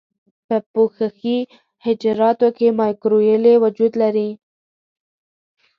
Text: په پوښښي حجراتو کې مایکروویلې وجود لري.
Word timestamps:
په 0.47 0.57
پوښښي 0.73 1.37
حجراتو 1.85 2.47
کې 2.57 2.67
مایکروویلې 2.79 3.53
وجود 3.63 3.93
لري. 4.01 4.29